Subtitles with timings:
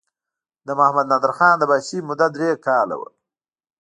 [0.67, 3.09] د محمد نادر خان د پاچاهۍ موده درې کاله وه.